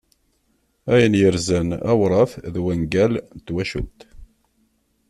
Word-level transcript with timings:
Ayen 0.93 1.15
yerzan 1.21 1.69
awrat 1.91 2.31
d 2.53 2.55
wangal 2.63 3.13
n 3.37 3.39
twacult. 3.47 3.99